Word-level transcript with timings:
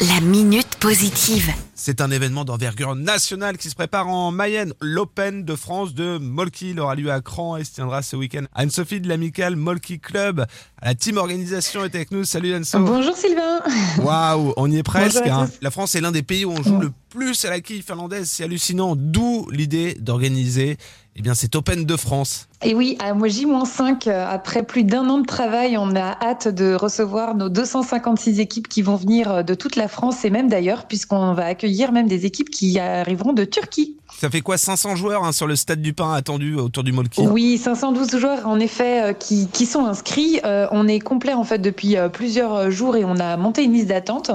La 0.00 0.20
minute 0.20 0.76
positive. 0.78 1.67
C'est 1.80 2.00
un 2.00 2.10
événement 2.10 2.44
d'envergure 2.44 2.96
nationale 2.96 3.56
qui 3.56 3.70
se 3.70 3.76
prépare 3.76 4.08
en 4.08 4.32
Mayenne. 4.32 4.72
L'Open 4.80 5.44
de 5.44 5.54
France 5.54 5.94
de 5.94 6.18
Molki 6.18 6.70
il 6.70 6.80
aura 6.80 6.96
lieu 6.96 7.12
à 7.12 7.20
Cran 7.20 7.56
et 7.56 7.62
se 7.62 7.70
tiendra 7.70 8.02
ce 8.02 8.16
week-end. 8.16 8.42
Anne-Sophie 8.52 9.00
de 9.00 9.08
l'amical 9.08 9.54
Molki 9.54 10.00
Club, 10.00 10.44
la 10.82 10.96
team 10.96 11.18
organisation 11.18 11.84
est 11.84 11.94
avec 11.94 12.10
nous. 12.10 12.24
Salut 12.24 12.52
Anne-Sophie. 12.52 12.84
Bonjour 12.84 13.16
Sylvain. 13.16 13.60
Waouh, 14.00 14.54
on 14.56 14.68
y 14.68 14.78
est 14.78 14.82
presque. 14.82 15.24
Hein. 15.24 15.48
La 15.62 15.70
France 15.70 15.94
est 15.94 16.00
l'un 16.00 16.10
des 16.10 16.24
pays 16.24 16.44
où 16.44 16.50
on 16.50 16.62
joue 16.64 16.80
le 16.80 16.90
plus 17.10 17.44
à 17.44 17.50
la 17.50 17.60
quille 17.60 17.82
finlandaise. 17.82 18.28
C'est 18.28 18.42
hallucinant. 18.42 18.96
D'où 18.96 19.48
l'idée 19.52 19.94
d'organiser 19.94 20.78
eh 21.18 21.22
bien, 21.22 21.34
cet 21.34 21.56
Open 21.56 21.84
de 21.84 21.96
France. 21.96 22.48
Et 22.62 22.76
oui, 22.76 22.96
à 23.00 23.12
moi 23.12 23.26
J-5, 23.26 24.08
euh, 24.08 24.24
après 24.28 24.62
plus 24.62 24.84
d'un 24.84 25.08
an 25.08 25.18
de 25.18 25.26
travail, 25.26 25.76
on 25.76 25.96
a 25.96 26.16
hâte 26.24 26.46
de 26.46 26.74
recevoir 26.74 27.34
nos 27.34 27.48
256 27.48 28.38
équipes 28.38 28.68
qui 28.68 28.82
vont 28.82 28.94
venir 28.94 29.30
euh, 29.32 29.42
de 29.42 29.54
toute 29.54 29.74
la 29.74 29.88
France 29.88 30.24
et 30.24 30.30
même 30.30 30.48
d'ailleurs, 30.48 30.86
puisqu'on 30.86 31.34
va 31.34 31.46
accueillir 31.46 31.67
même 31.92 32.08
des 32.08 32.26
équipes 32.26 32.50
qui 32.50 32.78
arriveront 32.78 33.32
de 33.32 33.44
Turquie. 33.44 33.96
Ça 34.20 34.28
fait 34.30 34.40
quoi 34.40 34.58
500 34.58 34.96
joueurs 34.96 35.22
hein, 35.24 35.30
sur 35.30 35.46
le 35.46 35.54
stade 35.54 35.80
du 35.80 35.92
Pain 35.92 36.12
attendu 36.12 36.56
autour 36.56 36.82
du 36.82 36.90
Molki 36.90 37.20
Oui, 37.20 37.56
512 37.56 38.16
joueurs 38.16 38.48
en 38.48 38.58
effet 38.58 39.02
euh, 39.02 39.12
qui, 39.12 39.46
qui 39.52 39.64
sont 39.64 39.84
inscrits. 39.84 40.40
Euh, 40.44 40.66
on 40.72 40.88
est 40.88 40.98
complet 40.98 41.34
en 41.34 41.44
fait 41.44 41.58
depuis 41.58 41.96
euh, 41.96 42.08
plusieurs 42.08 42.68
jours 42.70 42.96
et 42.96 43.04
on 43.04 43.16
a 43.18 43.36
monté 43.36 43.62
une 43.62 43.74
liste 43.74 43.86
d'attente, 43.88 44.30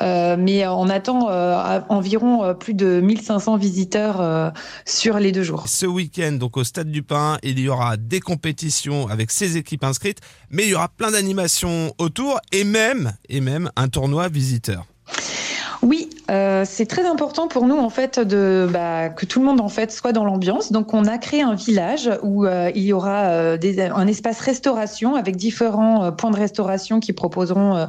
Euh, 0.00 0.36
mais 0.38 0.66
on 0.66 0.88
attend 0.88 1.28
euh, 1.30 1.80
environ 1.88 2.54
plus 2.54 2.74
de 2.74 3.00
1500 3.00 3.56
visiteurs 3.56 4.52
sur 4.84 5.18
les 5.18 5.32
deux 5.32 5.42
jours. 5.42 5.64
Ce 5.66 5.86
week-end, 5.86 6.32
donc 6.32 6.56
au 6.56 6.64
Stade 6.64 6.90
du 6.90 7.02
Pin, 7.02 7.38
il 7.42 7.58
y 7.58 7.68
aura 7.68 7.96
des 7.96 8.20
compétitions 8.20 9.06
avec 9.08 9.30
16 9.30 9.56
équipes 9.56 9.84
inscrites, 9.84 10.18
mais 10.50 10.64
il 10.64 10.70
y 10.70 10.74
aura 10.74 10.88
plein 10.88 11.10
d'animations 11.10 11.92
autour 11.98 12.40
et 12.52 12.64
même, 12.64 13.12
et 13.28 13.40
même 13.40 13.70
un 13.76 13.88
tournoi 13.88 14.28
visiteur. 14.28 14.84
Oui, 15.82 16.08
euh, 16.30 16.64
c'est 16.66 16.86
très 16.86 17.06
important 17.06 17.48
pour 17.48 17.66
nous 17.66 17.76
en 17.76 17.90
fait 17.90 18.18
de 18.18 18.68
bah, 18.70 19.08
que 19.08 19.26
tout 19.26 19.40
le 19.40 19.46
monde 19.46 19.60
en 19.60 19.68
fait 19.68 19.90
soit 19.92 20.12
dans 20.12 20.24
l'ambiance. 20.24 20.72
Donc 20.72 20.94
on 20.94 21.04
a 21.04 21.18
créé 21.18 21.42
un 21.42 21.54
village 21.54 22.10
où 22.22 22.44
euh, 22.44 22.70
il 22.74 22.82
y 22.82 22.92
aura 22.92 23.24
euh, 23.24 23.56
des, 23.56 23.80
un 23.80 24.06
espace 24.06 24.40
restauration 24.40 25.14
avec 25.14 25.36
différents 25.36 26.04
euh, 26.04 26.10
points 26.10 26.30
de 26.30 26.36
restauration 26.36 27.00
qui 27.00 27.12
proposeront 27.12 27.86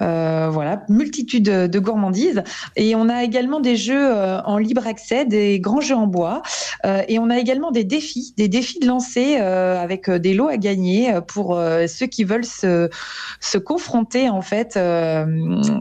euh, 0.00 0.48
voilà 0.50 0.82
multitude 0.88 1.44
de, 1.44 1.66
de 1.66 1.78
gourmandises. 1.78 2.42
Et 2.76 2.96
on 2.96 3.08
a 3.08 3.22
également 3.22 3.60
des 3.60 3.76
jeux 3.76 4.12
en 4.44 4.58
libre 4.58 4.86
accès, 4.86 5.24
des 5.24 5.60
grands 5.60 5.80
jeux 5.80 5.96
en 5.96 6.06
bois. 6.06 6.42
Et 7.08 7.18
on 7.18 7.30
a 7.30 7.38
également 7.38 7.70
des 7.70 7.84
défis, 7.84 8.34
des 8.36 8.48
défis 8.48 8.78
de 8.78 8.86
lancer 8.86 9.36
avec 9.36 10.10
des 10.10 10.34
lots 10.34 10.48
à 10.48 10.56
gagner 10.56 11.14
pour 11.26 11.58
ceux 11.86 12.06
qui 12.06 12.24
veulent 12.24 12.44
se, 12.44 12.88
se 13.40 13.58
confronter 13.58 14.28
en 14.28 14.42
fait 14.42 14.76
euh, 14.76 15.26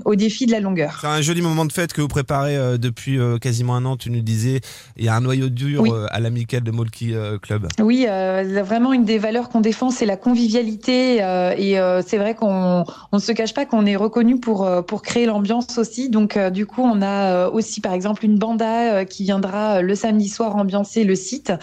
au 0.06 0.16
défi 0.16 0.46
de 0.46 0.52
la 0.52 0.60
longueur. 0.60 0.98
C'est 1.02 1.08
un 1.08 1.22
joli 1.22 1.42
moment 1.42 1.66
de 1.66 1.72
fête 1.72 1.94
que 1.96 2.02
vous 2.02 2.08
préparez 2.10 2.58
euh, 2.58 2.78
depuis 2.78 3.18
euh, 3.18 3.38
quasiment 3.38 3.76
un 3.76 3.86
an, 3.86 3.96
tu 3.96 4.10
nous 4.12 4.20
disais. 4.22 4.60
Il 4.98 5.06
y 5.06 5.08
a 5.08 5.16
un 5.16 5.22
noyau 5.22 5.48
dur 5.48 5.82
Oui. 5.82 5.90
euh, 5.94 6.08
à 6.10 6.20
l'amical 6.20 6.62
de 6.62 6.70
Molki 6.72 7.14
Club. 7.42 7.70
Oui, 7.82 8.06
euh, 8.10 8.62
vraiment 8.66 8.92
une 8.92 9.06
des 9.06 9.18
valeurs 9.18 9.48
qu'on 9.48 9.62
défend, 9.62 9.92
c'est 9.92 10.06
la 10.06 10.18
convivialité. 10.18 11.24
euh, 11.24 11.54
et 11.58 11.80
euh, 11.80 12.02
c'est 12.06 12.18
vrai 12.18 12.36
qu'on 12.36 12.84
on 13.14 13.16
ne 13.18 13.22
se 13.22 13.32
cache 13.32 13.54
pas 13.54 13.66
qu'on 13.66 13.86
est 13.86 13.96
reconnu 13.96 14.40
pour 14.42 14.70
pour 14.86 15.02
créer 15.04 15.26
l'ambiance 15.26 15.78
aussi. 15.78 16.10
Donc 16.10 16.38
du 16.50 16.66
coup, 16.66 16.82
on 16.82 17.02
a 17.02 17.48
aussi 17.48 17.80
par 17.80 17.94
exemple 17.94 18.26
une 18.26 18.38
banda 18.38 19.06
qui 19.06 19.24
viendra 19.24 19.82
le 19.82 19.96
samedi 19.96 20.28
soir 20.28 20.56
ambiancer 20.58 21.06
le 21.06 21.16
site 21.16 21.54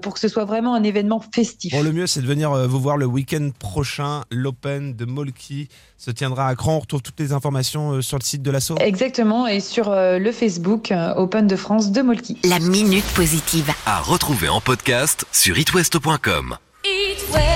pour 0.00 0.14
que 0.14 0.20
ce 0.20 0.28
soit 0.28 0.46
vraiment 0.46 0.74
un 0.74 0.82
événement 0.82 1.20
festif. 1.34 1.72
Bon, 1.72 1.82
le 1.82 1.92
mieux, 1.92 2.06
c'est 2.06 2.22
de 2.22 2.26
venir 2.26 2.50
vous 2.66 2.80
voir 2.80 2.96
le 2.96 3.04
week-end 3.06 3.50
prochain. 3.58 4.22
L'Open 4.30 4.94
de 4.96 5.04
Molki 5.04 5.68
se 5.98 6.10
tiendra 6.10 6.48
à 6.48 6.54
Cran. 6.54 6.76
On 6.76 6.80
retrouve 6.80 7.02
toutes 7.02 7.20
les 7.20 7.32
informations 7.32 8.00
sur 8.00 8.18
le 8.18 8.22
site 8.24 8.42
de 8.42 8.50
l'assaut. 8.50 8.76
Exactement, 8.80 9.46
et 9.46 9.60
sur 9.66 9.90
euh, 9.90 10.18
le 10.18 10.32
Facebook 10.32 10.92
euh, 10.92 11.14
Open 11.14 11.46
de 11.46 11.56
France 11.56 11.90
de 11.92 12.02
Molki. 12.02 12.38
La 12.44 12.58
minute 12.58 13.06
positive. 13.14 13.70
À 13.86 14.00
retrouver 14.00 14.48
en 14.48 14.60
podcast 14.60 15.26
sur 15.32 15.58
itwest.com. 15.58 16.56